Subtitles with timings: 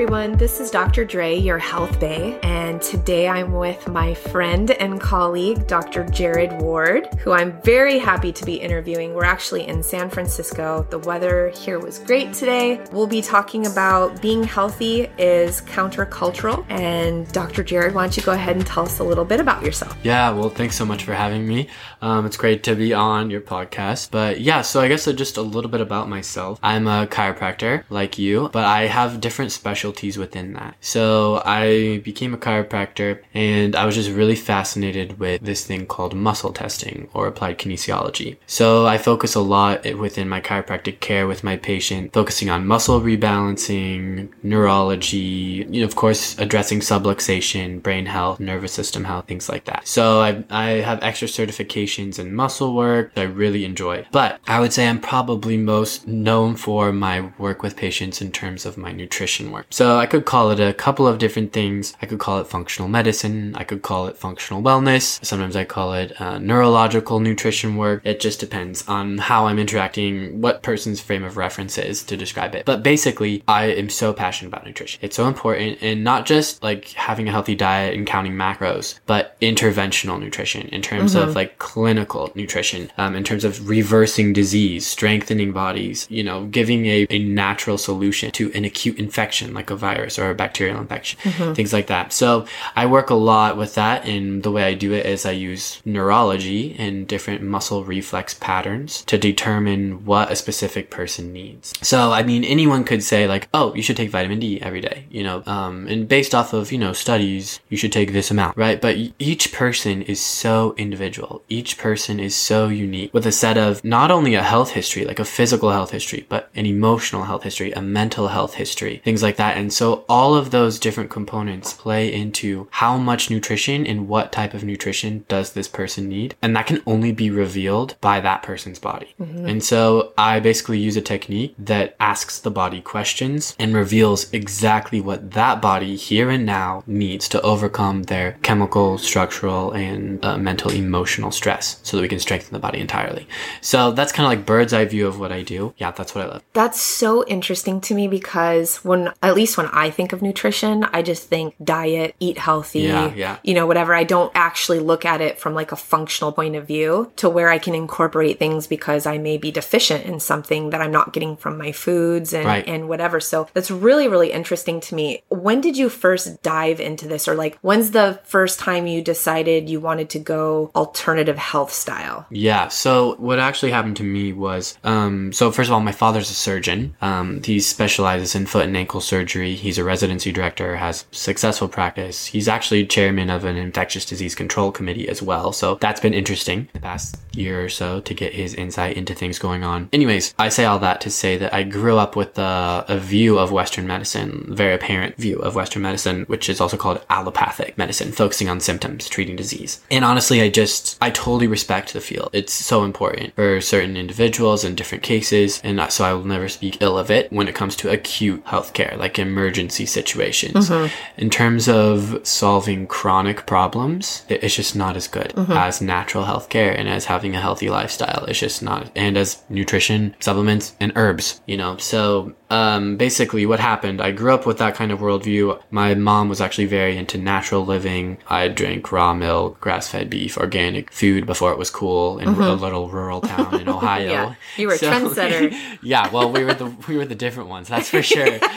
[0.00, 0.32] everyone.
[0.38, 1.04] This is Dr.
[1.04, 6.04] Dre, your health bae, and today I'm with my friend and colleague, Dr.
[6.04, 9.12] Jarod Ward, who I'm very happy to be interviewing.
[9.12, 10.86] We're actually in San Francisco.
[10.88, 12.82] The weather here was great today.
[12.92, 16.64] We'll be talking about being healthy is countercultural.
[16.70, 17.62] And Dr.
[17.62, 19.94] Jarod, why don't you go ahead and tell us a little bit about yourself?
[20.02, 21.68] Yeah, well, thanks so much for having me.
[22.00, 24.10] Um, it's great to be on your podcast.
[24.10, 26.58] But yeah, so I guess just a little bit about myself.
[26.62, 30.76] I'm a chiropractor like you, but I have different specialties within that.
[30.80, 36.14] So I became a chiropractor and I was just really fascinated with this thing called
[36.14, 38.36] muscle testing or applied kinesiology.
[38.46, 43.00] So I focus a lot within my chiropractic care with my patient, focusing on muscle
[43.00, 49.64] rebalancing, neurology, you know, of course, addressing subluxation, brain health, nervous system health, things like
[49.64, 49.86] that.
[49.86, 54.06] So I, I have extra certifications in muscle work that I really enjoy.
[54.12, 58.64] But I would say I'm probably most known for my work with patients in terms
[58.66, 59.66] of my nutrition work.
[59.80, 61.94] So I could call it a couple of different things.
[62.02, 63.54] I could call it functional medicine.
[63.54, 65.24] I could call it functional wellness.
[65.24, 68.02] Sometimes I call it uh, neurological nutrition work.
[68.04, 72.54] It just depends on how I'm interacting, what person's frame of reference is to describe
[72.54, 72.66] it.
[72.66, 75.00] But basically, I am so passionate about nutrition.
[75.02, 79.40] It's so important and not just like having a healthy diet and counting macros, but
[79.40, 81.26] interventional nutrition in terms mm-hmm.
[81.26, 86.84] of like clinical nutrition, um, in terms of reversing disease, strengthening bodies, you know, giving
[86.84, 91.18] a, a natural solution to an acute infection like a virus or a bacterial infection,
[91.22, 91.52] mm-hmm.
[91.52, 92.12] things like that.
[92.12, 94.06] So I work a lot with that.
[94.06, 99.02] And the way I do it is I use neurology and different muscle reflex patterns
[99.04, 101.72] to determine what a specific person needs.
[101.82, 105.06] So, I mean, anyone could say like, oh, you should take vitamin D every day,
[105.10, 108.56] you know, um, and based off of, you know, studies, you should take this amount,
[108.56, 108.80] right?
[108.80, 111.42] But each person is so individual.
[111.48, 115.18] Each person is so unique with a set of not only a health history, like
[115.18, 119.36] a physical health history, but an emotional health history, a mental health history, things like
[119.36, 119.49] that.
[119.56, 124.54] And so all of those different components play into how much nutrition and what type
[124.54, 126.34] of nutrition does this person need.
[126.42, 129.14] And that can only be revealed by that person's body.
[129.20, 129.46] Mm-hmm.
[129.46, 135.00] And so I basically use a technique that asks the body questions and reveals exactly
[135.00, 140.70] what that body here and now needs to overcome their chemical, structural, and uh, mental,
[140.70, 143.26] emotional stress so that we can strengthen the body entirely.
[143.60, 145.74] So that's kind of like bird's eye view of what I do.
[145.78, 146.42] Yeah, that's what I love.
[146.52, 151.02] That's so interesting to me because when, at least when I think of nutrition, I
[151.02, 153.36] just think diet, eat healthy, yeah, yeah.
[153.42, 153.94] you know, whatever.
[153.94, 157.48] I don't actually look at it from like a functional point of view to where
[157.48, 161.36] I can incorporate things because I may be deficient in something that I'm not getting
[161.36, 162.66] from my foods and, right.
[162.66, 163.20] and whatever.
[163.20, 165.22] So that's really, really interesting to me.
[165.28, 169.68] When did you first dive into this or like when's the first time you decided
[169.68, 172.26] you wanted to go alternative health style?
[172.30, 172.68] Yeah.
[172.68, 176.34] So what actually happened to me was, um, so first of all, my father's a
[176.34, 176.94] surgeon.
[177.00, 179.29] Um, he specializes in foot and ankle surgery.
[179.38, 182.26] He's a residency director, has successful practice.
[182.26, 185.52] He's actually chairman of an infectious disease control committee as well.
[185.52, 189.38] So that's been interesting the past year or so to get his insight into things
[189.38, 189.88] going on.
[189.92, 193.38] Anyways, I say all that to say that I grew up with a, a view
[193.38, 198.10] of Western medicine, very apparent view of Western medicine, which is also called allopathic medicine,
[198.10, 199.80] focusing on symptoms, treating disease.
[199.90, 202.30] And honestly, I just, I totally respect the field.
[202.32, 205.60] It's so important for certain individuals in different cases.
[205.62, 208.96] And so I will never speak ill of it when it comes to acute healthcare,
[208.96, 210.68] like emergency situations.
[210.68, 210.92] Mm-hmm.
[211.20, 215.52] In terms of solving chronic problems, it's just not as good mm-hmm.
[215.52, 218.24] as natural healthcare and as having a healthy lifestyle.
[218.24, 221.76] It's just not, and as nutrition, supplements, and herbs, you know.
[221.76, 225.60] So um, basically what happened, I grew up with that kind of worldview.
[225.70, 228.18] My mom was actually very into natural living.
[228.28, 232.42] I drank raw milk, grass fed beef, organic food before it was cool in mm-hmm.
[232.42, 234.10] a little rural town in Ohio.
[234.10, 235.78] yeah, you were so, a trendsetter.
[235.82, 238.26] yeah, well, we were the we were the different ones, that's for sure.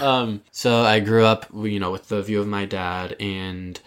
[0.00, 3.80] um, so I grew up, you know, with the view of my dad and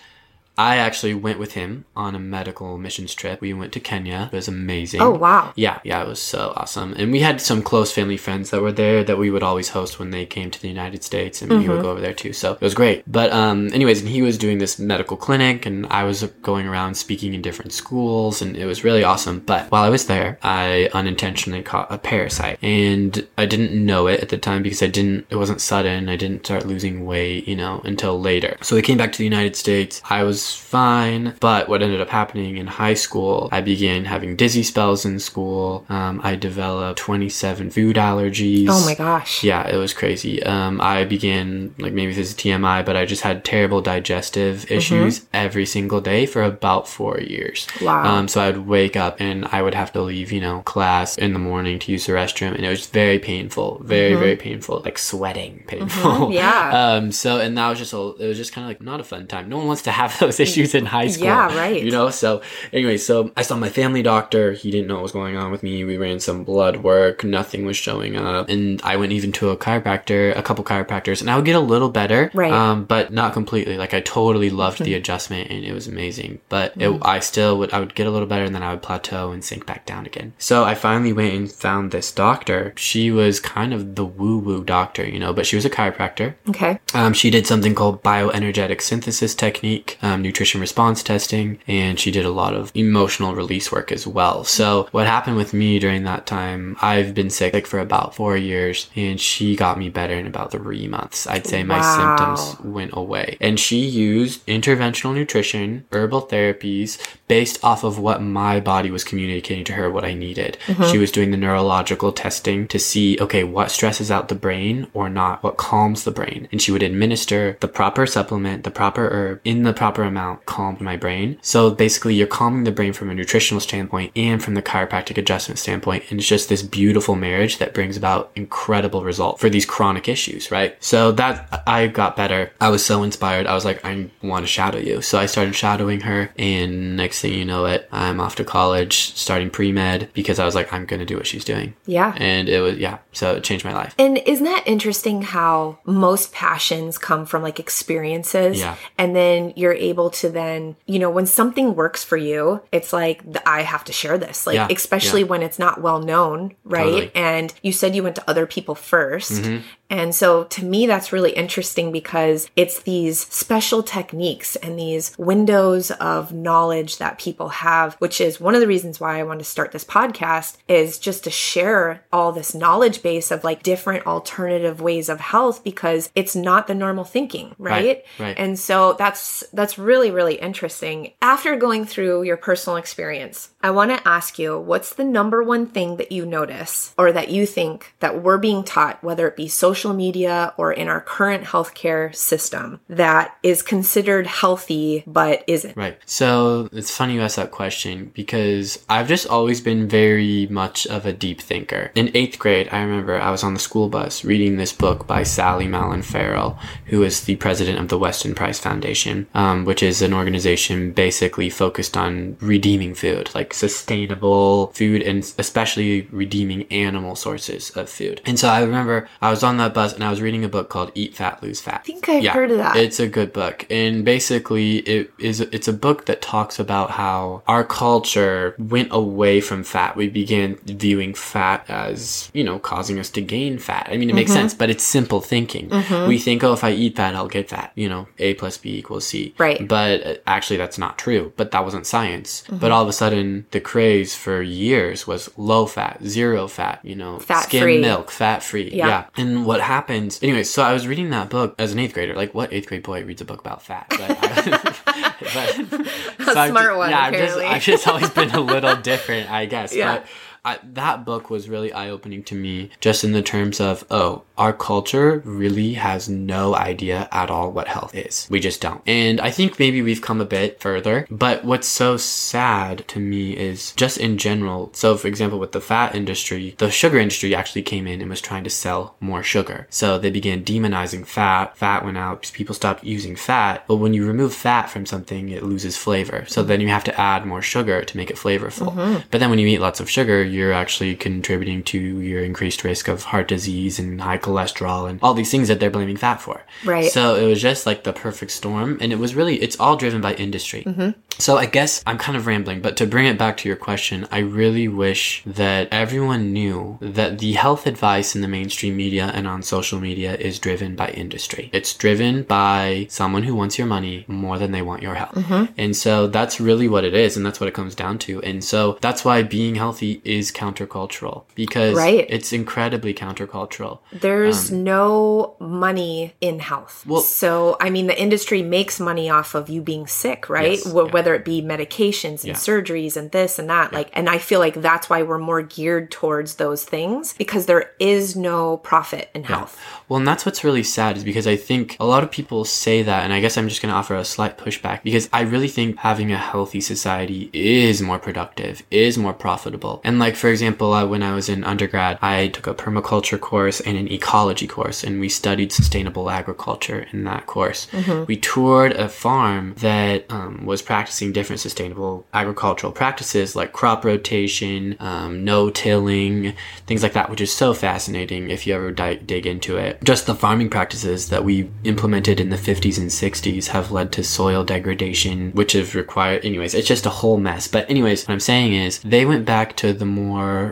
[0.57, 3.41] I actually went with him on a medical missions trip.
[3.41, 4.29] We went to Kenya.
[4.31, 5.01] It was amazing.
[5.01, 5.53] Oh, wow.
[5.55, 6.93] Yeah, yeah, it was so awesome.
[6.97, 9.97] And we had some close family friends that were there that we would always host
[9.97, 11.61] when they came to the United States and mm-hmm.
[11.61, 11.83] we would mm-hmm.
[11.83, 12.33] go over there too.
[12.33, 13.09] So it was great.
[13.11, 16.95] But um anyways, and he was doing this medical clinic and I was going around
[16.95, 19.39] speaking in different schools and it was really awesome.
[19.39, 24.19] But while I was there, I unintentionally caught a parasite and I didn't know it
[24.19, 26.09] at the time because I didn't it wasn't sudden.
[26.09, 28.57] I didn't start losing weight, you know, until later.
[28.61, 30.01] So we came back to the United States.
[30.09, 31.35] I was was fine.
[31.39, 35.85] But what ended up happening in high school, I began having dizzy spells in school.
[35.89, 38.67] Um, I developed 27 food allergies.
[38.69, 39.43] Oh my gosh.
[39.43, 40.41] Yeah, it was crazy.
[40.43, 44.73] Um, I began, like maybe this is TMI, but I just had terrible digestive Mm-hmm.
[44.73, 47.67] issues every single day for about four years.
[47.81, 48.03] Wow.
[48.05, 51.33] Um, so I'd wake up and I would have to leave, you know, class in
[51.33, 54.97] the morning to use the restroom, and it was very painful, very very painful, like
[54.97, 56.11] sweating painful.
[56.11, 56.31] Mm-hmm.
[56.33, 56.71] Yeah.
[56.81, 57.11] Um.
[57.11, 59.27] So and that was just a, it was just kind of like not a fun
[59.27, 59.49] time.
[59.49, 61.25] No one wants to have those issues in high school.
[61.25, 61.83] Yeah, right.
[61.83, 62.09] You know.
[62.09, 62.41] So
[62.71, 64.53] anyway, so I saw my family doctor.
[64.53, 65.83] He didn't know what was going on with me.
[65.83, 67.23] We ran some blood work.
[67.23, 71.29] Nothing was showing up, and I went even to a chiropractor, a couple chiropractors, and
[71.29, 72.31] I would get a little better.
[72.33, 72.51] Right.
[72.51, 73.77] Um, but not completely.
[73.77, 76.39] Like I totally loved the adjustment, and it was amazing.
[76.49, 78.81] But it, I still would I would get a little better, and then I would
[78.81, 80.33] plateau and sink back down again.
[80.37, 82.73] So I finally went and found this doctor.
[82.75, 86.35] She was kind of the woo woo doctor, you know, but she was a chiropractor.
[86.49, 86.79] Okay.
[86.93, 92.25] Um, she did something called bioenergetic synthesis technique, um, nutrition response testing, and she did
[92.25, 94.43] a lot of emotional release work as well.
[94.43, 98.37] So what happened with me during that time, I've been sick like for about four
[98.37, 101.27] years, and she got me better in about three months.
[101.27, 101.97] I'd say my Wow.
[101.97, 103.37] symptoms went away.
[103.41, 106.97] And she used interventional nutrition, herbal therapies
[107.27, 110.57] based off of what my body was communicating to her what I needed.
[110.67, 110.83] Mm-hmm.
[110.91, 115.09] She was doing the neurological testing to see, okay, what stresses out the brain or
[115.09, 116.47] not, what calms the brain.
[116.51, 120.81] And she would administer the proper supplement, the proper herb in the proper amount, calmed
[120.81, 121.37] my brain.
[121.41, 125.59] So basically, you're calming the brain from a nutritional standpoint and from the chiropractic adjustment
[125.59, 126.03] standpoint.
[126.09, 130.51] And it's just this beautiful marriage that brings about incredible result for these chronic issues,
[130.51, 130.75] right?
[130.83, 132.51] So that I got better.
[132.61, 133.47] I was so inspired.
[133.47, 135.01] I was like, I want to shadow you.
[135.01, 136.31] So I started shadowing her.
[136.37, 140.45] And next thing you know it, I'm off to college, starting pre med because I
[140.45, 141.73] was like, I'm going to do what she's doing.
[141.85, 142.13] Yeah.
[142.17, 142.99] And it was, yeah.
[143.13, 143.95] So it changed my life.
[143.97, 148.59] And isn't that interesting how most passions come from like experiences?
[148.59, 148.75] Yeah.
[148.97, 153.21] And then you're able to then, you know, when something works for you, it's like,
[153.45, 154.47] I have to share this.
[154.47, 155.27] Like, Yeah, especially yeah.
[155.27, 156.83] when it's not well known, right?
[156.83, 157.07] Totally.
[157.07, 157.17] Mm-hmm.
[157.17, 161.31] And you said you went to other people 1st And so to me, that's really
[161.31, 168.21] interesting because it's these special techniques and these windows of knowledge that people have, which
[168.21, 171.29] is one of the reasons why I wanted to start this podcast is just to
[171.29, 176.67] share all this knowledge base of like different alternative ways of health because it's not
[176.67, 177.81] the normal thinking, right?
[177.81, 178.39] Right, right.
[178.39, 181.11] And so that's that's really really really interesting.
[181.21, 185.65] After going through your personal experience, I want to ask you what's the number one
[185.67, 189.49] thing that you notice or that you think that we're being taught whether it be
[189.49, 195.75] social media or in our current healthcare system that is considered healthy but isn't.
[195.75, 195.97] Right.
[196.05, 201.05] So it's funny you ask that question because I've just always been very much of
[201.05, 201.91] a deep thinker.
[201.95, 205.23] In eighth grade, I remember I was on the school bus reading this book by
[205.23, 210.01] Sally Fallon Morell, who is the president of the Weston Price Foundation, um, which is
[210.01, 217.69] an organization basically focused on redeeming food, like sustainable food and especially redeeming animal sources
[217.71, 218.21] of food.
[218.25, 220.69] And so I remember I was on that bus and I was reading a book
[220.69, 221.81] called Eat Fat, Lose Fat.
[221.81, 222.75] I think I've heard of that.
[222.75, 223.65] It's a good book.
[223.69, 229.41] And basically it is it's a book that talks about how our culture went away
[229.41, 229.95] from fat.
[229.95, 233.87] We began viewing fat as, you know, causing us to gain fat.
[233.91, 234.15] I mean, it Mm-hmm.
[234.17, 235.69] makes sense, but it's simple thinking.
[236.07, 237.71] We think, oh, if I eat fat, I'll get fat.
[237.75, 239.33] You know, A plus B equals C.
[239.37, 239.65] Right.
[239.71, 241.31] But uh, actually, that's not true.
[241.37, 242.41] But that wasn't science.
[242.43, 242.57] Mm-hmm.
[242.57, 246.93] But all of a sudden, the craze for years was low fat, zero fat, you
[246.95, 247.79] know, Fat skim free.
[247.79, 248.69] milk, fat free.
[248.69, 248.87] Yeah.
[248.87, 249.05] yeah.
[249.15, 252.13] And what happens, anyway, so I was reading that book as an eighth grader.
[252.15, 253.87] Like, what eighth grade boy reads a book about fat?
[253.89, 254.75] But, I,
[256.17, 257.37] but I've smart ju- one, Yeah, I've just.
[257.37, 259.73] I've just always been a little different, I guess.
[259.73, 259.99] Yeah.
[259.99, 260.07] But
[260.43, 264.23] I, that book was really eye opening to me, just in the terms of, oh,
[264.37, 268.27] our culture really has no idea at all what health is.
[268.29, 268.81] We just don't.
[268.87, 271.05] And I think maybe we've come a bit further.
[271.11, 274.71] But what's so sad to me is just in general.
[274.73, 278.21] So, for example, with the fat industry, the sugar industry actually came in and was
[278.21, 279.67] trying to sell more sugar.
[279.69, 281.55] So they began demonizing fat.
[281.55, 283.63] Fat went out people stopped using fat.
[283.67, 286.25] But when you remove fat from something, it loses flavor.
[286.27, 288.73] So then you have to add more sugar to make it flavorful.
[288.73, 289.01] Mm-hmm.
[289.11, 292.87] But then when you eat lots of sugar, you're actually contributing to your increased risk
[292.87, 296.43] of heart disease and high cholesterol and all these things that they're blaming fat for.
[296.65, 296.91] Right.
[296.91, 298.77] So it was just like the perfect storm.
[298.81, 300.63] And it was really, it's all driven by industry.
[300.63, 300.91] Mm-hmm.
[301.19, 304.07] So I guess I'm kind of rambling, but to bring it back to your question,
[304.11, 309.27] I really wish that everyone knew that the health advice in the mainstream media and
[309.27, 311.49] on social media is driven by industry.
[311.53, 315.15] It's driven by someone who wants your money more than they want your health.
[315.15, 315.53] Mm-hmm.
[315.57, 317.17] And so that's really what it is.
[317.17, 318.21] And that's what it comes down to.
[318.23, 322.05] And so that's why being healthy is is countercultural because Right.
[322.09, 323.79] it's incredibly countercultural.
[323.91, 326.83] There's no money in health.
[326.85, 330.57] Um, Well- so I mean, the industry makes money off of you being sick, right?
[330.59, 330.91] Yes, Wh- yeah.
[330.95, 332.33] Whether it be medications and Yeah.
[332.49, 333.73] surgeries and this and that.
[333.73, 337.71] Like, and I feel like that's why we're more geared towards those things because there
[337.79, 339.57] is no profit in health.
[339.89, 342.81] Well, and that's what's really sad is because I think a lot of people say
[342.83, 345.47] that, and I guess I'm just going to offer a slight pushback because I really
[345.47, 349.81] think having a healthy society is more productive, is more profitable.
[349.83, 353.59] And like, for example, uh, when I was in undergrad, I took a permaculture course
[353.61, 357.67] and an ecology course, and we studied sustainable agriculture in that course.
[358.07, 364.75] We toured a farm that um, was practicing different sustainable agricultural practices like crop rotation,
[364.79, 366.33] um, no tilling,
[366.67, 369.83] things like that, which is so fascinating if you ever di- dig into it.
[369.83, 374.03] Just the farming practices that we implemented in the 50s and 60s have led to
[374.03, 377.47] soil degradation, which have required, anyways, it's just a whole mess.
[377.47, 380.00] But, anyways, what I'm saying is they went back to the more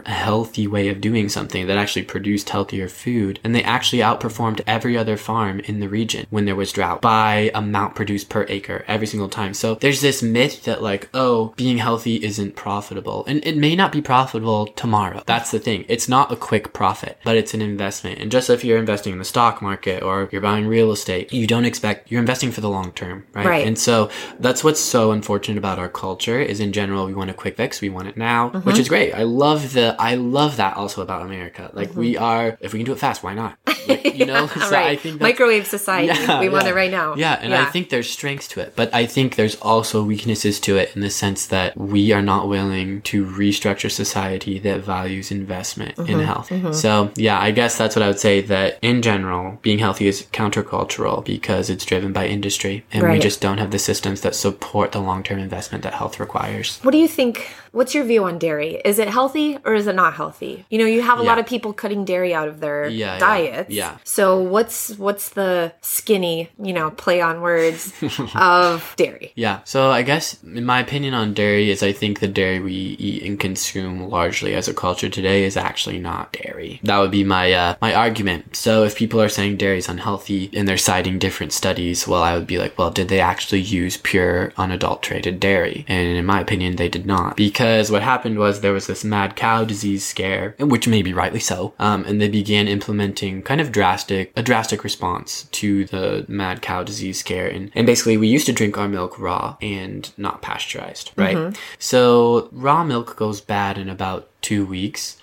[0.06, 4.98] healthy way of doing something that actually produced healthier food, and they actually outperformed every
[4.98, 9.08] other farm in the region when there was drought by amount produced per acre every
[9.08, 9.53] single time.
[9.53, 13.24] So there's this myth that, like, oh, being healthy isn't profitable.
[13.27, 15.24] And it may not be profitable tomorrow.
[15.25, 15.86] That's the thing.
[15.88, 18.20] It's not a quick profit, but it's an investment.
[18.20, 21.48] And just if you're investing in the stock market or you're buying real estate, you
[21.48, 23.46] don't expect, you're investing for the long term, right?
[23.46, 23.68] Right.
[23.68, 27.34] And so that's what's so unfortunate about our culture is in general, we want a
[27.34, 27.82] quick fix.
[27.82, 28.68] We want it now, mm-hmm.
[28.68, 29.13] which is great.
[29.13, 31.69] I love the, I love that also about America.
[31.74, 33.58] Like we are, if we can do it fast, why not?
[33.88, 34.86] Like, you know, so right.
[34.86, 36.10] I think Microwave society.
[36.39, 36.72] we want yeah.
[36.72, 37.15] it right now.
[37.15, 40.77] Yeah, and I think there's strengths to it, but I think there's also weaknesses to
[40.77, 45.98] it in the sense that we are not willing to restructure society that values investment
[46.00, 46.75] Mm-hmm, in health.
[46.75, 50.24] So, yeah, I guess that's what I would say that in general, being healthy is
[50.31, 54.91] countercultural because it's driven by industry and we just don't have the systems that support
[54.91, 56.79] the long-term investment that health requires.
[56.79, 57.51] What do you think?
[57.72, 58.82] What's your view on dairy?
[58.84, 60.66] Is it healthy or is it not healthy?
[60.70, 63.20] You know, you have a lot of people cutting dairy out of their Yeah, yeah,
[63.20, 63.70] diets.
[63.70, 63.98] yeah.
[64.04, 67.94] So what's what's the skinny, you know, play on words
[68.36, 69.32] of dairy?
[69.36, 69.60] Yeah.
[69.66, 73.24] So I guess in my opinion on dairy is I think the dairy we eat
[73.24, 76.80] and consume largely as a culture today is actually not dairy.
[76.84, 78.56] That would be my uh, my argument.
[78.56, 82.34] So if people are saying dairy is unhealthy and they're citing different studies, well I
[82.36, 85.86] would be like, well, did they actually use pure unadulterated dairy?
[85.88, 87.36] And in my opinion, they did not.
[87.36, 91.39] Because what happened was there was this mad cow disease scare, which may be rightly
[91.39, 96.62] so, um, and they began implementing kind of drastic a drastic response to the mad
[96.62, 97.48] cow disease scare.
[97.48, 101.36] And, and basically, we used to drink our milk raw and not pasteurized, right?
[101.78, 105.18] So raw milk goes bad in about two weeks.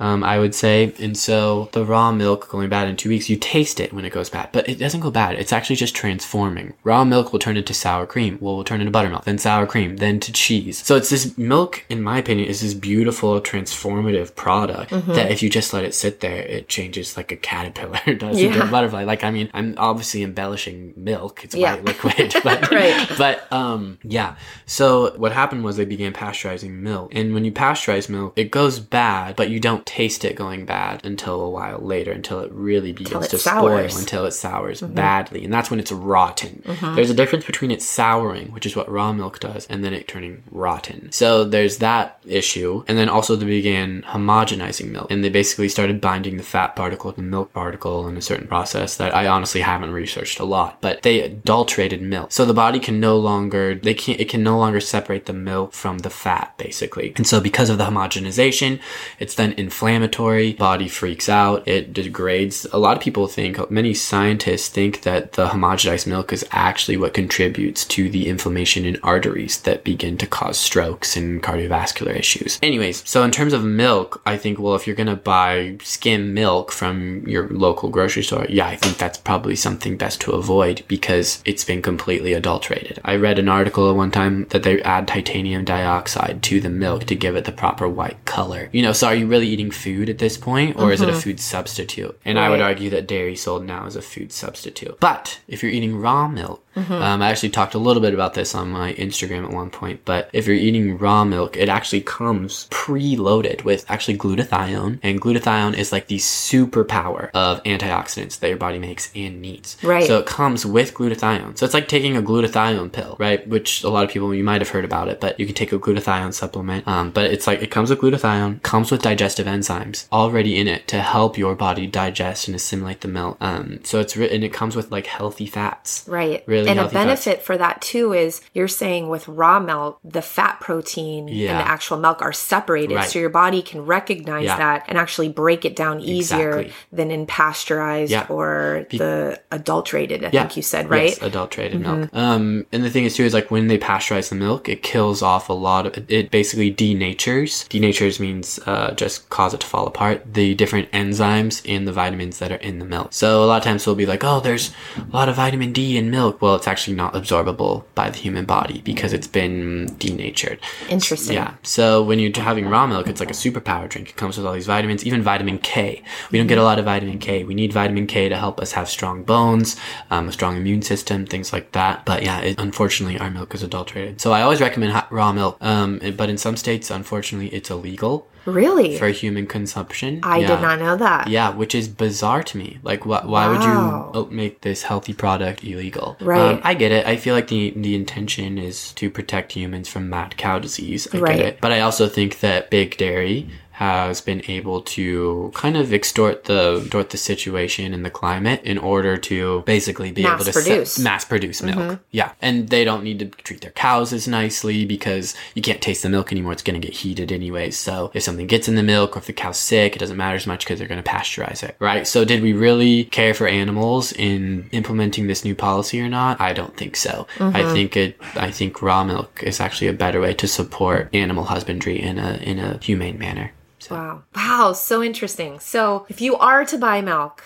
[0.00, 3.36] Um, I would say, and so the raw milk going bad in two weeks, you
[3.36, 5.36] taste it when it goes bad, but it doesn't go bad.
[5.36, 6.72] It's actually just transforming.
[6.84, 9.98] Raw milk will turn into sour cream, well, will turn into buttermilk, then sour cream,
[9.98, 10.82] then to cheese.
[10.84, 15.50] So it's this milk, in my opinion, is this beautiful transformative product that if you
[15.50, 19.04] just let it sit there, it changes like a caterpillar does into a butterfly.
[19.04, 21.44] Like, I mean, I'm obviously embellishing milk.
[21.44, 21.74] It's Yeah.
[21.74, 23.06] white liquid, but, Right.
[23.18, 24.36] but, um, yeah.
[24.66, 27.12] So what happened was they began pasteurizing milk.
[27.14, 31.04] And when you pasteurize milk, it goes bad, but you don't taste it going bad
[31.04, 33.90] until a while later, until it really begins it to sours.
[33.90, 34.94] spoil, until it sours mm-hmm.
[34.94, 35.44] badly.
[35.44, 36.62] And that's when it's rotten.
[36.64, 36.94] Mm-hmm.
[36.94, 40.06] There's a difference between it souring, which is what raw milk does, and then it
[40.06, 41.10] turning rotten.
[41.10, 42.84] So there's that issue.
[42.86, 45.10] And then also they began homogenizing milk.
[45.10, 48.46] And they basically started binding the fat particle to the milk particle in a certain
[48.46, 50.80] process that I honestly haven't researched a lot.
[50.80, 52.30] But they adulterated milk.
[52.30, 55.72] So the body can no longer, they can't, it can no longer separate the milk
[55.72, 57.12] from the fat, basically.
[57.16, 58.78] And so because of the homogenization,
[59.18, 62.66] it's then inflammatory, body freaks out, it degrades.
[62.70, 67.14] A lot of people think, many scientists think that the homogenized milk is actually what
[67.14, 72.58] contributes to the inflammation in arteries that begin to cause strokes and cardiovascular issues.
[72.62, 76.72] Anyways, so in terms of milk, I think, well, if you're gonna buy skim milk
[76.72, 81.40] from your local grocery store, yeah, I think that's probably something best to avoid because
[81.46, 83.00] it's been completely adulterated.
[83.02, 87.14] I read an article one time that they add titanium dioxide to the milk to
[87.14, 88.68] give it the proper white color.
[88.72, 91.14] You know, so are you really eating food at this point or is it a
[91.14, 92.16] food substitute?
[92.24, 95.00] And I would argue that dairy sold now is a food substitute.
[95.00, 98.54] But if you're eating raw milk, um, I actually talked a little bit about this
[98.54, 102.68] on my Instagram at one point, but if you're eating raw milk, it actually comes
[102.70, 108.78] preloaded with actually glutathione, and glutathione is like the superpower of antioxidants that your body
[108.78, 109.76] makes and needs.
[109.82, 110.06] Right.
[110.06, 111.58] So it comes with glutathione.
[111.58, 113.46] So it's like taking a glutathione pill, right?
[113.48, 115.72] Which a lot of people, you might have heard about it, but you can take
[115.72, 116.86] a glutathione supplement.
[116.86, 120.86] Um, but it's like, it comes with glutathione, comes with digestive enzymes already in it
[120.88, 123.36] to help your body digest and assimilate the milk.
[123.40, 126.04] Um, so it's ri- and it comes with like healthy fats.
[126.06, 126.42] Right.
[126.46, 127.04] Really and a healthy fats.
[127.24, 131.50] benefit for that too is you're saying with raw milk, the fat protein Yeah.
[131.50, 132.94] and the actual milk are separated.
[132.94, 133.08] Right.
[133.08, 134.56] So your body can recognize Yeah.
[134.58, 136.72] that and actually break it down easier Exactly.
[136.92, 138.26] than in pasteurized Yeah.
[138.28, 141.12] or the adulterated, I think you said, right?
[141.12, 141.24] Mm-hmm.
[141.24, 142.10] Adulterated milk.
[142.12, 145.22] Um, and the thing is too is like when they pasteurize the milk, it kills
[145.22, 146.30] off a lot of it.
[146.30, 147.66] Basically denatures.
[147.68, 150.34] Denatures means uh, just cause it to fall apart.
[150.34, 153.14] The different enzymes and the vitamins that are in the milk.
[153.14, 155.96] So a lot of times we'll be like, oh, there's a lot of vitamin D
[155.96, 156.42] in milk.
[156.42, 160.58] Well, it's actually not absorbable by the human body because it's been denatured.
[160.90, 161.36] Interesting.
[161.36, 161.54] Yeah.
[161.62, 164.10] So when you're having raw milk, it's like a superpower drink.
[164.10, 166.02] It comes with all these vitamins, even vitamin K.
[166.30, 167.42] We don't get a lot of vitamin K.
[167.44, 169.80] We need vitamin K to help us have strong bones,
[170.10, 172.04] um, a strong immune system, things like that.
[172.04, 174.20] But yeah, it, unfortunately, our milk is adulterated.
[174.20, 175.56] So I always recommend hot, raw milk.
[175.62, 178.98] Um, but in some states, unfortunately, it's illegal Really?
[178.98, 180.20] for human consumption.
[180.22, 180.46] I Yeah.
[180.48, 181.28] did not know that.
[181.28, 182.78] Yeah, which is bizarre to me.
[182.82, 186.16] Like, wh- why would you make this healthy product illegal?
[186.20, 186.40] Right.
[186.54, 187.06] Um, I get it.
[187.06, 191.06] I feel like the the intention is to protect humans from mad cow disease.
[191.12, 191.36] I Right.
[191.36, 191.58] get it.
[191.60, 193.48] But I also think that big dairy
[193.80, 198.76] has been able to kind of extort the extort the situation and the climate in
[198.76, 200.94] order to basically be Mass able to produce.
[200.94, 201.04] Mm-hmm.
[201.04, 202.00] mass produce milk.
[202.10, 206.02] Yeah, and they don't need to treat their cows as nicely because you can't taste
[206.02, 206.52] the milk anymore.
[206.52, 207.70] It's going to get heated anyway.
[207.70, 210.36] So if something gets in the milk or if the cow's sick, it doesn't matter
[210.36, 212.06] as much because they're going to pasteurize it, right?
[212.06, 216.38] So did we really care for animals in implementing this new policy or not?
[216.38, 217.26] I don't think so.
[217.36, 217.56] Mm-hmm.
[217.56, 218.16] I think it.
[218.34, 222.34] I think raw milk is actually a better way to support animal husbandry in a
[222.42, 223.52] in a humane manner.
[223.80, 223.94] So.
[223.94, 224.22] Wow.
[224.34, 224.72] Wow.
[224.72, 225.58] So interesting.
[225.58, 227.42] So if you are to buy milk,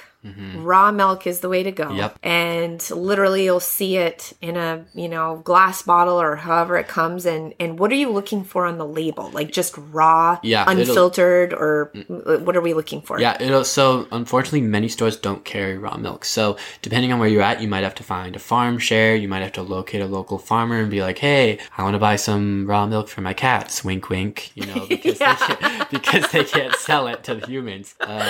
[0.56, 1.84] raw milk is the way to go.
[1.84, 1.96] Mm-hmm.
[1.96, 2.18] Yep.
[2.22, 7.26] And literally you'll see it in a, you know, glass bottle or however it comes
[7.26, 9.30] and and what are you looking for on the label?
[9.30, 13.20] Like just raw, Yeah, unfiltered or what are we looking for?
[13.20, 16.24] Yeah, it'll, so unfortunately, many stores don't carry raw milk.
[16.24, 19.14] So depending on where you're at, you might have to find a farm share.
[19.16, 21.98] You might have to locate a local farmer and be like, "Hey, I want to
[21.98, 24.52] buy some raw milk for my cats." Wink, wink.
[24.54, 27.94] You know, because they can't, because they can't sell it to the humans.
[28.00, 28.22] Um,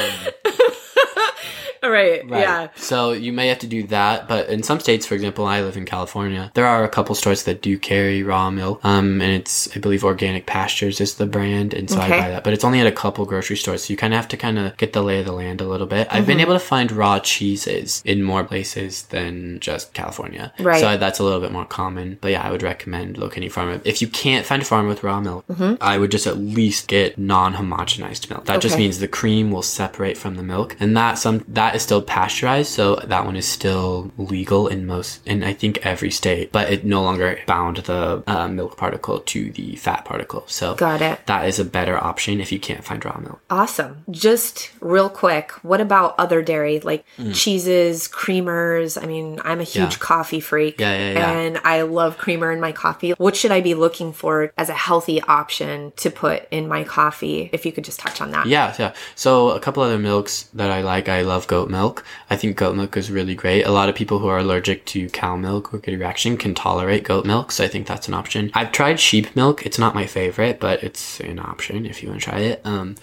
[1.95, 2.29] Right.
[2.29, 2.41] Right.
[2.41, 2.69] Yeah.
[2.77, 5.77] So you may have to do that, but in some states, for example, I live
[5.77, 6.51] in California.
[6.55, 10.03] There are a couple stores that do carry raw milk, um, and it's I believe
[10.05, 12.07] Organic Pastures is the brand, and so Okay.
[12.07, 12.45] I buy that.
[12.45, 14.59] But it's only at a couple grocery stores, so you kind of have to kind
[14.59, 16.09] of get the lay of the land a little bit.
[16.09, 16.17] Mm-hmm.
[16.17, 20.81] I've been able to find raw cheeses in more places than just California, Right.
[20.81, 22.19] So that's a little bit more common.
[22.21, 23.81] But yeah, I would recommend locating a farmer.
[23.85, 25.45] If you can't find a farm with raw milk,
[25.81, 28.47] I would just at least get non-homogenized milk.
[28.47, 28.83] That just Mm-hmm.
[28.85, 32.71] Means the cream will separate from the milk, and that some that is still pasteurized,
[32.73, 36.85] so that one is still legal in most, in I think every state, but it
[36.85, 40.45] no longer bound the uh, milk particle to the fat particle.
[40.47, 41.27] So Got it.
[41.27, 43.41] that is a better option if you can't find raw milk.
[43.51, 44.05] Awesome.
[44.11, 47.35] Just real quick, what about other dairy like Mm.
[47.35, 49.01] cheeses, creamers?
[49.03, 49.99] I mean, I'm a huge Yeah.
[49.99, 50.81] coffee freak.
[50.81, 51.31] Yeah, yeah, yeah.
[51.31, 53.13] And I love creamer in my coffee.
[53.13, 57.51] What should I be looking for as a healthy option to put in my coffee?
[57.53, 58.47] If you could just touch on that.
[58.47, 58.93] Yeah, yeah.
[59.15, 62.05] So a couple other milks that I like, I love goat milk.
[62.31, 63.65] I think goat milk is really great.
[63.65, 66.55] A lot of people who are allergic to cow milk or get a reaction can
[66.55, 68.51] tolerate goat milk, so I think that's an option.
[68.55, 69.65] I've tried sheep milk.
[69.67, 72.61] It's not my favorite, but it's an option if you want to try it.
[72.65, 72.97] Um,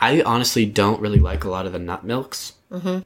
[0.00, 2.52] I honestly don't really like a lot of the nut milks.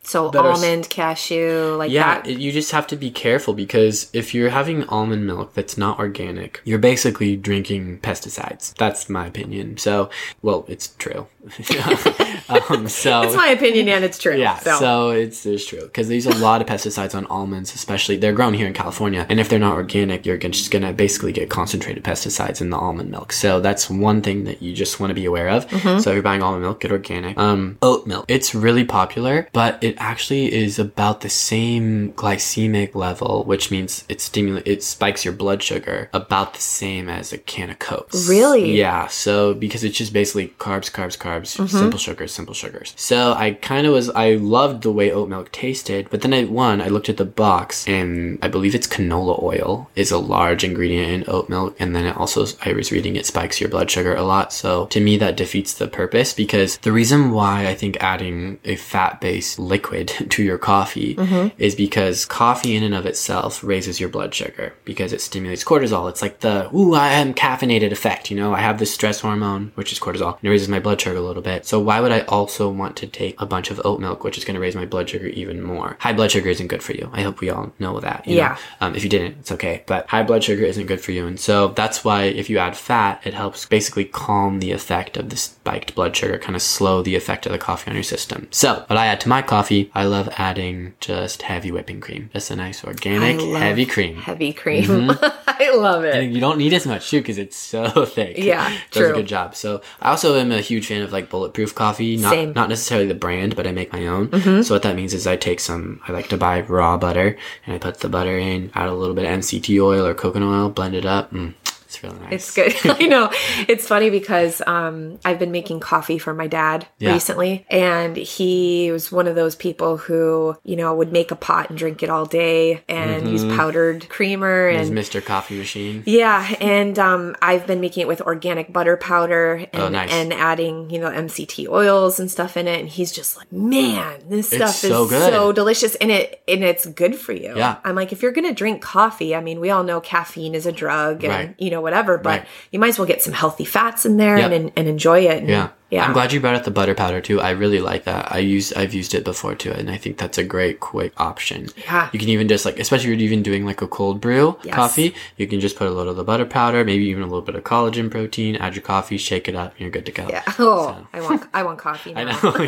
[0.02, 2.40] So That are almond, cashew, like Yeah, that.
[2.40, 6.62] you just have to be careful because if you're having almond milk that's not organic,
[6.64, 8.72] you're basically drinking pesticides.
[8.76, 9.76] That's my opinion.
[9.76, 10.08] So,
[10.40, 11.26] well, it's true.
[12.48, 14.36] um, so It's my opinion and it's true.
[14.36, 18.16] Yeah, So, so, it's it's true because there's a lot of pesticides on almonds, especially
[18.16, 21.50] they're grown here in California, and if they're not organic, you're just gonna basically get
[21.50, 23.32] concentrated pesticides in the almond milk.
[23.32, 25.66] So that's one thing that you just want to be aware of.
[25.68, 26.00] Mm-hmm.
[26.00, 27.36] So if you're buying almond milk, get organic.
[27.38, 33.44] Um, oat milk, it's really popular, but it actually is about the same glycemic level,
[33.44, 37.70] which means it stimulates, it spikes your blood sugar about the same as a can
[37.70, 38.10] of Coke.
[38.28, 38.76] Really?
[38.76, 39.06] Yeah.
[39.08, 41.76] So because it's just basically carbs, carbs, carbs, Mm-hmm.
[41.76, 42.94] simple sugars, simple sugars.
[42.96, 46.44] So I kind of was, I loved the way oat milk tasted, but then I,
[46.44, 50.62] one, I looked at the box and I believe it's canola oil is a large
[50.62, 51.74] ingredient in oat milk.
[51.80, 54.52] And then it also, I was reading it spikes your blood sugar a lot.
[54.52, 58.76] So to me, that defeats the purpose because the reason why I think adding a
[58.76, 61.60] fat based liquid to your coffee mm-hmm.
[61.60, 66.08] is because coffee in and of itself raises your blood sugar because it stimulates cortisol.
[66.08, 68.30] It's like the, ooh, I am caffeinated effect.
[68.30, 71.00] You know, I have this stress hormone, which is cortisol, and it raises my blood
[71.00, 71.66] sugar a little bit.
[71.66, 74.44] So why would I also want to take a bunch of oat milk, which is
[74.44, 75.96] going to raise my blood sugar even more.
[76.00, 77.10] High blood sugar isn't good for you.
[77.12, 78.26] I hope we all know that.
[78.26, 78.56] you Yeah.
[78.80, 78.86] know?
[78.86, 79.82] Um, if you didn't, it's okay.
[79.86, 81.26] But high blood sugar isn't good for you.
[81.26, 85.30] And so that's why if you add fat, it helps basically calm the effect of
[85.30, 88.48] the spiked blood sugar, kind of slow the effect of the coffee on your system.
[88.50, 92.30] So what I add to my coffee, I love adding just heavy whipping cream.
[92.32, 94.16] Just a nice organic heavy cream.
[94.16, 95.10] Heavy cream.
[95.46, 96.14] I love it.
[96.14, 98.36] And you don't need as much too because it's so thick.
[98.38, 99.54] Yeah, does a good job.
[99.54, 102.16] So I also am a huge fan of like bulletproof coffee.
[102.18, 102.48] Not Same.
[102.48, 102.58] Mm-hmm.
[102.58, 104.62] not necessarily the brand, but I make my own.
[104.64, 106.00] So what that means is I take some.
[106.08, 109.14] I like to buy raw butter and I put the butter in, add a little
[109.14, 111.32] bit of MCT oil or coconut oil, blend it up.
[111.32, 111.54] Mm,
[111.88, 112.32] it's really nice.
[112.32, 112.96] It's good.
[113.00, 113.30] I know.
[113.66, 117.14] It's funny because um, I've been making coffee for my dad Yeah.
[117.14, 121.70] recently, and he was one of those people who, you know, would make a pot
[121.70, 124.98] and drink it all day and use powdered creamer His and.
[124.98, 125.24] Mr.
[125.24, 126.02] Coffee Machine.
[126.06, 130.10] Yeah, and um, I've been making it with organic butter powder and, Oh, nice.
[130.12, 132.80] and adding, you know, MCT oils and stuff in it.
[132.80, 136.62] And he's just like, man, this stuff so is good." so delicious, and it and
[136.62, 137.56] it's good for you.
[137.56, 137.78] Yeah.
[137.84, 140.72] I'm like, if you're gonna drink coffee, I mean, we all know caffeine is a
[140.72, 141.54] drug, and Right.
[141.58, 142.46] you know whatever, but Right.
[142.72, 144.52] you might as well get some healthy fats in there Yep.
[144.52, 145.38] and, and enjoy it.
[145.38, 145.68] And, Yeah.
[145.90, 146.04] yeah.
[146.04, 147.40] I'm glad you brought up the butter powder too.
[147.40, 148.30] I really like that.
[148.32, 151.68] I use I've used it before too, and I think that's a great quick option.
[151.76, 152.08] Yeah.
[152.12, 154.74] You can even just like especially if you're even doing like a cold brew Yes.
[154.74, 157.42] coffee, you can just put a little of the butter powder, maybe even a little
[157.42, 160.26] bit of collagen protein, add your coffee, shake it up, and you're good to go.
[160.28, 160.42] Yeah.
[160.58, 162.20] Oh, I want I want coffee now.
[162.42, 162.62] I know.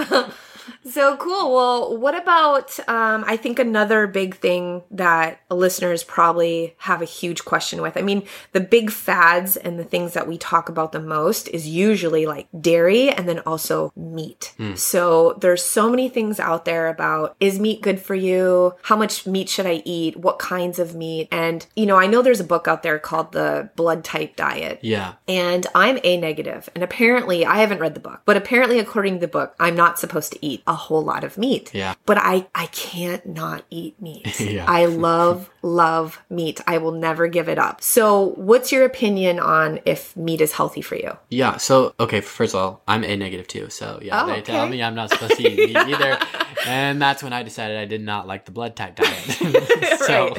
[0.00, 0.30] yeah.
[0.84, 1.54] So cool.
[1.54, 2.78] Well, what about?
[2.88, 7.96] Um, I think another big thing that listeners probably have a huge question with.
[7.96, 11.68] I mean, the big fads and the things that we talk about the most is
[11.68, 14.54] usually like dairy and then also meat.
[14.74, 18.74] So there's so many things out there about is meat good for you?
[18.82, 20.16] How much meat should I eat?
[20.16, 21.28] What kinds of meat?
[21.30, 24.80] And you know, I know there's a book out there called the Blood Type Diet.
[24.82, 25.14] yeah.
[25.28, 26.22] And I'm A.
[26.22, 29.98] And apparently, I haven't read the book, but apparently, according to the book, I'm not
[29.98, 31.70] supposed to eat a whole lot of meat.
[31.72, 31.94] Yeah.
[32.06, 34.26] But I, I can't not eat meat.
[34.52, 34.66] Yeah.
[34.68, 36.60] I love, love meat.
[36.66, 37.82] I will never give it up.
[37.82, 41.16] So, what's your opinion on if meat is healthy for you?
[41.30, 41.56] Yeah.
[41.56, 43.70] So okay, first of all, I'm A negative too.
[43.70, 46.18] So yeah, Oh, they tell me I'm not supposed to eat meat either.
[46.66, 49.22] And that's when I decided I did not like the blood type diet.
[49.98, 50.34] so.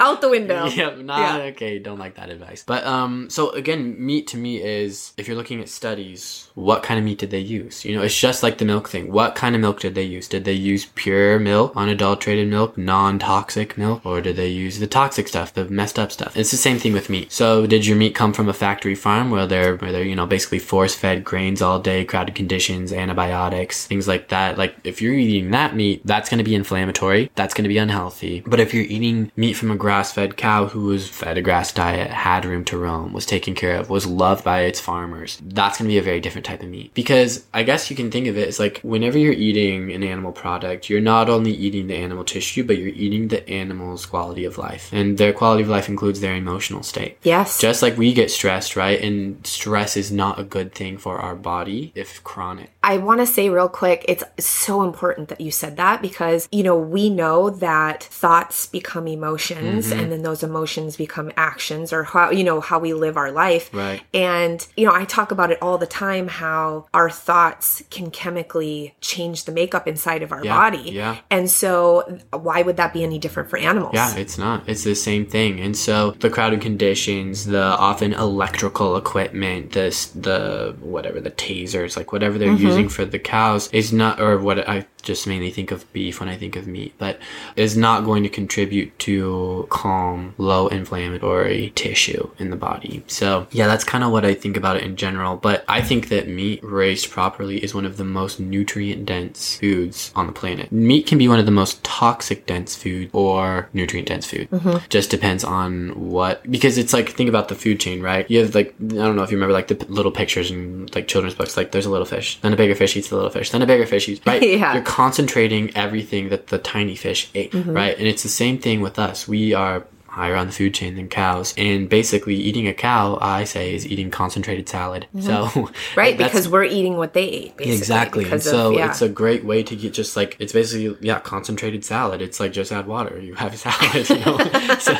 [0.00, 0.66] Out the window.
[0.66, 1.44] Yep, not Yeah.
[1.50, 1.78] okay.
[1.78, 2.64] Don't like that advice.
[2.66, 6.98] But um, so again, meat to me is if you're looking at studies, what kind
[6.98, 7.84] of meat did they use?
[7.84, 9.12] You know, it's just like the milk thing.
[9.12, 10.26] What kind of milk did they use?
[10.28, 15.28] Did they use pure milk, unadulterated milk, non-toxic milk, or did they use the toxic
[15.28, 16.36] stuff, the messed up stuff?
[16.36, 17.32] It's the same thing with meat.
[17.32, 20.26] So did your meat come from a factory farm where they're where they're you know
[20.26, 24.58] basically force-fed grains all day, crowded conditions, antibiotics, things like that?
[24.58, 27.30] Like if you're eating that meat, that's going to be inflammatory.
[27.34, 28.42] That's going to be unhealthy.
[28.46, 32.10] But if you're eating meat from a grass-fed cow who was fed a grass diet,
[32.10, 35.88] had room to roam, was taken care of, was loved by its farmers, that's going
[35.88, 36.92] to be a very different type of meat.
[36.94, 40.32] Because I guess you can think of it as like whenever you're eating an animal
[40.32, 44.58] product, you're not only eating the animal tissue, but you're eating the animal's quality of
[44.58, 44.90] life.
[44.92, 47.18] And their quality of life includes their emotional state.
[47.22, 47.58] Yes.
[47.60, 49.00] Just like we get stressed, right?
[49.00, 52.70] And stress is not a good thing for our body if chronic.
[52.82, 56.62] I want to say real quick, it's so important that you said that because, you
[56.64, 59.98] know, we know that thoughts become emotions Mm-hmm.
[60.00, 63.72] and then those emotions become actions or how, you know, how we live our life.
[63.72, 64.02] Right.
[64.12, 68.94] And, you know, I talk about it all the time how our thoughts can chemically
[69.00, 70.90] change the makeup inside of our Yeah, body.
[70.90, 71.18] yeah.
[71.30, 73.92] And so why would that be any different for animals?
[73.94, 74.66] Yeah, it's not.
[74.66, 75.60] It's the same thing.
[75.60, 82.12] And so the crowded conditions, the often electrical equipment, this the whatever the tasers, like
[82.12, 82.66] whatever they're mm-hmm.
[82.66, 86.28] using for the cows is not or what I just mainly think of beef when
[86.28, 87.20] I think of meat, but
[87.56, 93.02] is not going to contribute to calm, low inflammatory tissue in the body.
[93.08, 95.36] So yeah, that's kind of what I think about it in general.
[95.36, 100.12] But I think that meat raised properly is one of the most nutrient dense foods
[100.14, 100.72] on the planet.
[100.72, 104.48] Meat can be one of the most toxic dense food or nutrient dense food.
[104.88, 108.30] Just depends on what because it's like think about the food chain, right?
[108.30, 110.88] You have like I don't know if you remember like the p- little pictures in
[110.94, 111.56] like children's books.
[111.56, 113.66] Like there's a little fish, then a bigger fish eats the little fish, then a
[113.66, 114.20] bigger fish eats.
[114.32, 114.42] Right?
[114.42, 114.74] Yeah.
[114.74, 117.72] You're concentrating everything that the tiny fish ate, mm-hmm.
[117.72, 117.98] right?
[117.98, 119.26] And it's the same thing with us.
[119.26, 121.54] We are higher on the food chain than cows.
[121.56, 125.06] And basically eating a cow, I say, is eating concentrated salad.
[125.14, 125.26] Mm-hmm.
[125.26, 127.78] So Right, because we're eating what they ate, basically.
[127.78, 128.24] Exactly.
[128.24, 128.90] And because of- so yeah.
[128.90, 132.20] it's a great way to get just like it's basically yeah, concentrated salad.
[132.20, 133.18] It's like just add water.
[133.18, 134.36] You have salad, you know.
[134.78, 134.94] so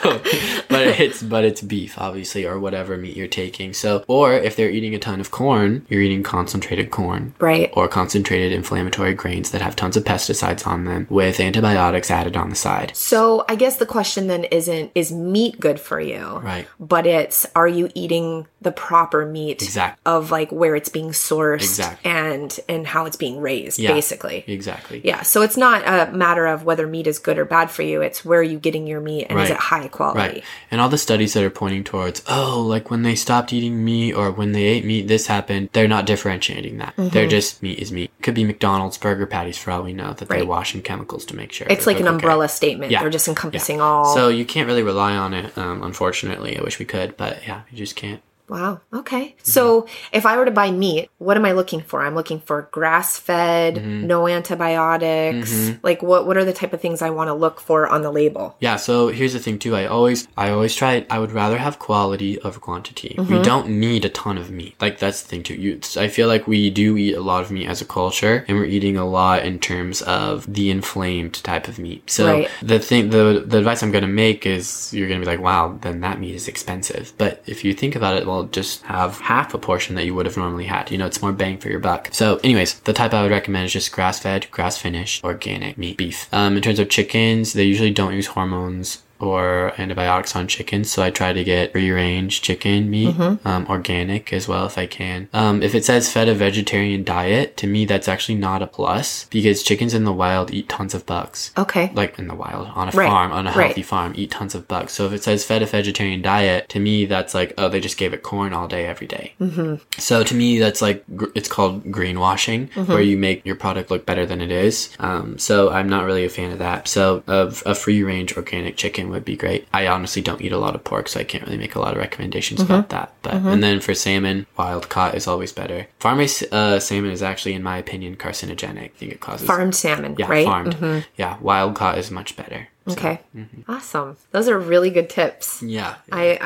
[0.69, 3.75] but it's but it's beef, obviously, or whatever meat you're taking.
[3.75, 7.35] So or if they're eating a ton of corn, you're eating concentrated corn.
[7.39, 7.71] Right.
[7.75, 12.49] Or concentrated inflammatory grains that have tons of pesticides on them with antibiotics added on
[12.49, 12.93] the side.
[12.97, 16.39] So I guess the question then isn't is meat good for you?
[16.39, 16.69] Right.
[16.79, 19.99] But it's are you eating the proper meat Exact.
[20.07, 22.07] of like where it's being sourced Exact.
[22.07, 23.93] and and how it's being raised, Yeah.
[23.93, 24.45] basically.
[24.47, 25.01] Exactly.
[25.03, 28.03] Yeah, so it's not a matter of whether meat is good or bad for you.
[28.03, 30.19] It's where are you getting your meat and is it high quality?
[30.21, 30.45] Right.
[30.71, 34.13] And all the studies that are pointing towards, oh, like when they stopped eating meat
[34.13, 36.95] or when they ate meat, this happened, they're not differentiating that.
[36.97, 37.09] Mm-hmm.
[37.09, 38.11] They're just meat is meat.
[38.23, 41.37] Could be McDonald's burger patties for all we know that they wash in chemicals to
[41.37, 41.67] make sure.
[41.69, 42.15] It's like an okay.
[42.15, 42.93] umbrella statement.
[42.93, 43.01] Yeah.
[43.01, 43.85] They're just encompassing Yeah.
[43.85, 44.15] all.
[44.15, 46.59] So you can't really rely on it, um, unfortunately.
[46.59, 48.23] I wish we could, but yeah, you just can't.
[48.53, 48.81] Wow.
[48.93, 49.35] Okay.
[49.43, 52.03] So if I were to buy meat, what am I looking for?
[52.03, 54.07] I'm looking for grass fed, Mm-hmm.
[54.07, 55.73] no antibiotics.
[55.83, 58.11] Like what what are the type of things I want to look for on the
[58.11, 58.57] label?
[58.61, 59.75] Yeah, so here's the thing too.
[59.75, 63.15] I always I always try I would rather have quality over quantity.
[63.19, 63.33] Mm-hmm.
[63.39, 64.75] We don't need a ton of meat.
[64.81, 65.55] Like that's the thing too.
[65.55, 68.57] You I feel like we do eat a lot of meat as a culture and
[68.59, 72.11] we're eating a lot in terms of the inflamed type of meat.
[72.11, 72.51] So Right.
[72.63, 75.41] the thing the the advice I'm going to make is you're going to be like,
[75.43, 79.19] "Wow, then that meat is expensive." But if you think about it, well, just have
[79.21, 80.91] half a portion that you would have normally had.
[80.91, 82.09] You know, it's more bang for your buck.
[82.13, 86.29] So, anyways, the type I would recommend is just grass-fed, grass-finished, organic meat, beef.
[86.33, 91.03] Um, in terms of chickens, they usually don't use hormones or antibiotics on chickens, so
[91.03, 95.29] I try to get free range chicken meat, um, organic as well if I can.
[95.33, 99.25] Um, if it says fed a vegetarian diet, to me that's actually not a plus
[99.31, 101.91] because chickens in the wild eat tons of bugs Okay.
[101.95, 103.67] like in the wild on a Right, farm on a right.
[103.67, 106.81] healthy farm eat tons of bugs so if it says fed a vegetarian diet to
[106.81, 109.33] me that's like oh they just gave it corn all day every day.
[109.41, 109.77] Mm-hmm.
[109.99, 112.93] so to me that's like gr- it's called greenwashing Mm-hmm.
[112.93, 116.25] where you make your product look better than it is um, so i'm not really
[116.25, 119.87] a fan of that so of a free range organic chicken would be great i
[119.87, 121.99] honestly don't eat a lot of pork so i can't really make a lot of
[121.99, 122.73] recommendations Mm-hmm.
[122.73, 127.11] about that but and then for salmon wild caught is always better farm uh, salmon
[127.11, 130.45] is actually in my opinion carcinogenic i think it causes Farmed salmon, yeah, right?
[130.45, 131.05] farmed.
[131.17, 132.69] Yeah, wild caught is much better.
[132.87, 133.21] So, Okay.
[133.37, 133.71] mm-hmm.
[133.71, 134.17] Awesome.
[134.33, 135.63] Those are really good tips.
[135.63, 135.95] Yeah.
[136.11, 136.37] I,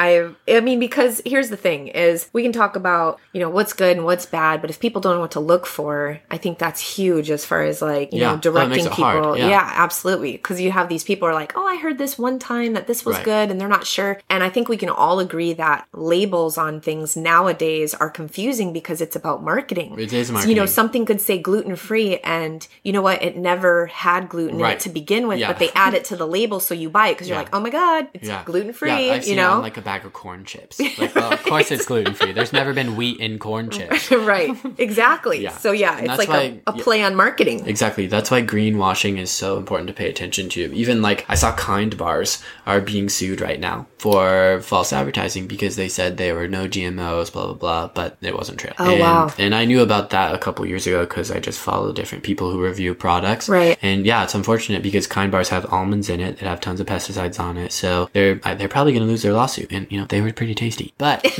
[0.48, 3.72] I I mean because here's the thing is we can talk about you know what's
[3.72, 6.58] good and what's bad but if people don't know what to look for I think
[6.58, 9.48] that's huge as far as like you Yeah, know directing people yeah.
[9.48, 9.72] yeah.
[9.76, 12.74] absolutely because you have these people who are like oh I heard this one time
[12.74, 13.24] that this was Right.
[13.24, 16.80] good and they're not sure and I think we can all agree that labels on
[16.82, 21.20] things nowadays are confusing because it's about marketing It is So, you know something could
[21.22, 25.28] say gluten free and you know what it never had gluten in it to begin
[25.28, 25.48] with Yeah.
[25.48, 27.42] but they add it to the label so you buy it because you're Yeah.
[27.42, 28.42] like oh my god it's Yeah.
[28.44, 30.78] gluten free Yeah, you know like a bag of corn chips.
[30.98, 32.32] Like, well, of course it's gluten free.
[32.32, 34.10] There's never been wheat in corn chips.
[34.10, 35.56] right exactly Yeah.
[35.56, 38.06] so yeah And it's like a, why- a play on marketing Exactly.
[38.06, 40.60] That's why greenwashing is so important to pay attention to.
[40.74, 45.76] Even like I saw Kind bars are being sued right now for false advertising because
[45.76, 48.70] they said there were no GMOs, blah blah blah, but it wasn't true.
[48.78, 49.30] Oh, and, wow.
[49.38, 52.50] And I knew about that a couple years ago because I just follow different people
[52.50, 53.48] who review products.
[53.48, 53.78] Right.
[53.82, 56.86] And yeah, it's unfortunate because Kind bars have almonds in it that have tons of
[56.86, 59.72] pesticides on it, so they're they're probably going to lose their lawsuit.
[59.72, 61.22] And you know they were pretty tasty, but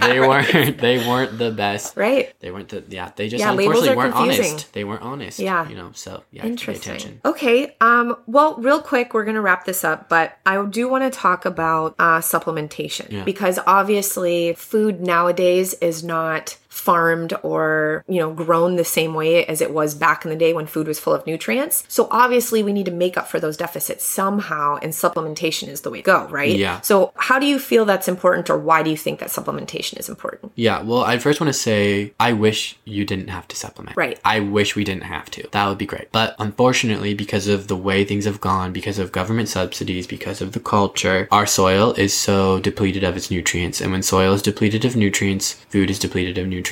[0.00, 1.96] they weren't they weren't the best.
[1.96, 3.10] right They weren't the yeah.
[3.16, 4.44] They just Yeah, unfortunately weren't confusing.
[4.52, 4.72] honest.
[4.72, 5.38] They weren't honest.
[5.38, 5.68] Yeah.
[5.68, 5.90] you know.
[5.94, 7.20] So yeah, pay interesting attention.
[7.24, 11.10] okay um well real quick we're gonna wrap this up but i do want to
[11.16, 13.24] talk about uh supplementation Yeah.
[13.24, 19.60] because obviously food nowadays is not farmed or you know grown the same way as
[19.60, 22.72] it was back in the day when food was full of nutrients so obviously we
[22.72, 26.26] need to make up for those deficits somehow and supplementation is the way to go
[26.28, 26.80] right Yeah.
[26.80, 30.08] so how do you feel that's important or why do you think that supplementation is
[30.08, 33.96] important Yeah, well, I first want to say I wish you didn't have to supplement.
[33.96, 34.18] Right.
[34.24, 35.46] I wish we didn't have to.
[35.52, 36.10] That would be great.
[36.12, 40.52] But unfortunately, because of the way things have gone, because of government subsidies, because of
[40.52, 43.80] the culture, our soil is so depleted of its nutrients.
[43.80, 46.63] And when soil is depleted of nutrients, food is depleted of nutrients.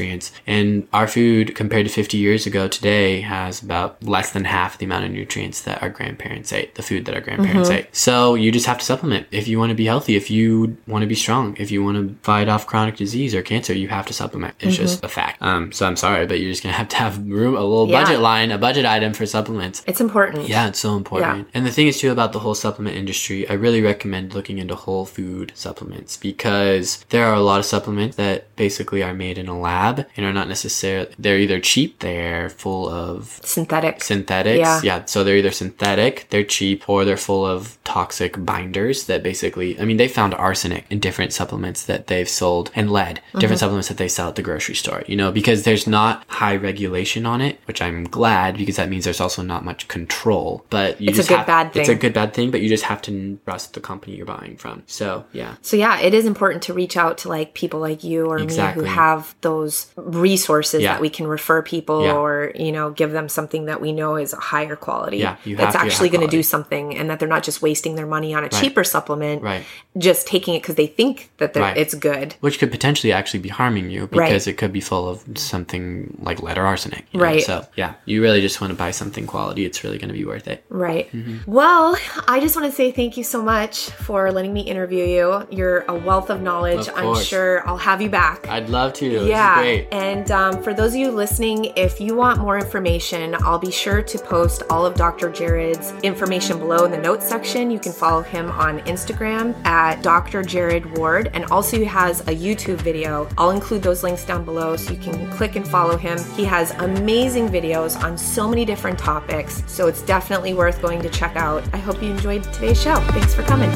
[0.46, 4.84] And our food, compared to 50 years ago today, has about less than half the
[4.86, 7.78] amount of nutrients that our grandparents ate, the food that our grandparents Mm-hmm.
[7.78, 7.94] ate.
[7.96, 11.02] So you just have to supplement if you want to be healthy, if you want
[11.02, 14.06] to be strong, if you want to fight off chronic disease or cancer, you have
[14.06, 14.54] to supplement.
[14.60, 15.40] It's just a fact.
[15.42, 18.02] Um, so I'm sorry, but you're just gonna have to have room, a little Yeah.
[18.02, 19.82] budget line, a budget item for supplements.
[19.86, 21.38] it's important Yeah, it's so important.
[21.38, 21.50] Yeah.
[21.54, 24.74] And the thing is too about the whole supplement industry, I really recommend looking into
[24.74, 29.48] whole food supplements because there are a lot of supplements that basically are made in
[29.48, 29.81] a lab
[30.16, 34.84] and are not necessarily they're either cheap, they're full of synthetic synthetics.
[34.84, 35.04] Yeah.
[35.06, 39.84] So they're either synthetic, they're cheap, or they're full of toxic binders that basically, I
[39.84, 43.56] mean, they found arsenic in different supplements that they've sold and lead, different Mm-hmm.
[43.58, 47.26] supplements that they sell at the grocery store, you know, because there's not high regulation
[47.26, 50.64] on it, which I'm glad because that means there's also not much control.
[50.70, 51.98] But you It's a good have, bad It's a thing.
[51.98, 54.82] good bad thing, but you just have to trust the company you're buying from.
[54.86, 55.56] So yeah.
[55.62, 58.84] So yeah, it is important to reach out to like people like you or Exactly.
[58.84, 60.92] me who have those those resources Yeah.
[60.92, 62.14] that we can refer people Yeah.
[62.14, 65.18] or, you know, give them something that we know is a higher quality.
[65.18, 68.06] Yeah, you that's actually going to do something and that they're not just wasting their
[68.06, 69.64] money on a cheaper supplement, Right.
[69.98, 71.76] just taking it because they think that Right.
[71.76, 72.34] it's good.
[72.40, 74.28] which could potentially actually be harming you Right.
[74.28, 77.04] because it could be full of something like lead or arsenic.
[77.12, 77.24] you know?
[77.24, 77.42] Right.
[77.42, 79.64] So yeah, you really just want to buy something quality.
[79.64, 80.64] It's really going to be worth it.
[80.68, 81.10] Right.
[81.12, 81.50] Mm-hmm.
[81.50, 81.96] Well,
[82.28, 85.46] I just want to say thank you so much for letting me interview you.
[85.50, 86.88] You're a wealth of knowledge.
[86.88, 88.48] Of I'm sure I'll have you back.
[88.48, 89.06] I'd love to.
[89.26, 89.61] Yeah.
[89.62, 89.88] Great.
[89.92, 94.02] And um, for those of you listening, if you want more information, I'll be sure
[94.02, 95.30] to post all of Dr.
[95.30, 97.70] Jarod's information below in the notes section.
[97.70, 100.42] You can follow him on Instagram at Dr.
[100.42, 101.30] Jarod Ward.
[101.32, 103.28] And also, he has a YouTube video.
[103.38, 106.18] I'll include those links down below so you can click and follow him.
[106.34, 109.62] He has amazing videos on so many different topics.
[109.66, 111.62] So it's definitely worth going to check out.
[111.72, 112.96] I hope you enjoyed today's show.
[112.96, 113.70] Thanks for coming.